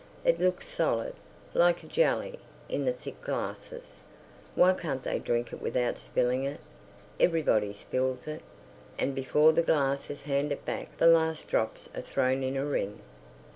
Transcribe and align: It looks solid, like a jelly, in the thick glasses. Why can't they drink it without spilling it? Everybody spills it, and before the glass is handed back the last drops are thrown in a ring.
It 0.25 0.39
looks 0.39 0.67
solid, 0.67 1.13
like 1.53 1.83
a 1.83 1.85
jelly, 1.85 2.39
in 2.67 2.85
the 2.85 2.91
thick 2.91 3.21
glasses. 3.21 3.99
Why 4.55 4.73
can't 4.73 5.03
they 5.03 5.19
drink 5.19 5.53
it 5.53 5.61
without 5.61 5.99
spilling 5.99 6.43
it? 6.43 6.59
Everybody 7.19 7.71
spills 7.71 8.27
it, 8.27 8.41
and 8.97 9.13
before 9.13 9.51
the 9.53 9.61
glass 9.61 10.09
is 10.09 10.23
handed 10.23 10.65
back 10.65 10.97
the 10.97 11.05
last 11.05 11.49
drops 11.49 11.87
are 11.95 12.01
thrown 12.01 12.41
in 12.41 12.55
a 12.57 12.65
ring. 12.65 13.01